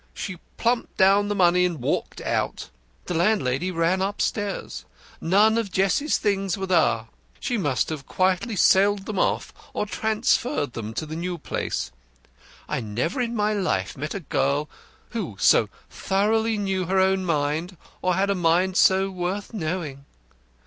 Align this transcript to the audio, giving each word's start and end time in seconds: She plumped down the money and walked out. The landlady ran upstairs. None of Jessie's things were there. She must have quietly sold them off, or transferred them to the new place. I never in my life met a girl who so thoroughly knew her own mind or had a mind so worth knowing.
She 0.15 0.39
plumped 0.57 0.97
down 0.97 1.27
the 1.27 1.35
money 1.35 1.63
and 1.63 1.79
walked 1.79 2.21
out. 2.21 2.69
The 3.05 3.13
landlady 3.13 3.69
ran 3.69 4.01
upstairs. 4.01 4.83
None 5.21 5.59
of 5.59 5.71
Jessie's 5.71 6.17
things 6.17 6.57
were 6.57 6.65
there. 6.65 7.05
She 7.39 7.55
must 7.55 7.89
have 7.89 8.07
quietly 8.07 8.55
sold 8.55 9.05
them 9.05 9.19
off, 9.19 9.53
or 9.73 9.85
transferred 9.85 10.73
them 10.73 10.95
to 10.95 11.05
the 11.05 11.15
new 11.15 11.37
place. 11.37 11.91
I 12.67 12.79
never 12.81 13.21
in 13.21 13.35
my 13.35 13.53
life 13.53 13.95
met 13.95 14.15
a 14.15 14.21
girl 14.21 14.67
who 15.09 15.35
so 15.39 15.69
thoroughly 15.91 16.57
knew 16.57 16.85
her 16.85 16.97
own 16.99 17.23
mind 17.23 17.77
or 18.01 18.15
had 18.15 18.31
a 18.31 18.33
mind 18.33 18.77
so 18.77 19.11
worth 19.11 19.53
knowing. 19.53 20.05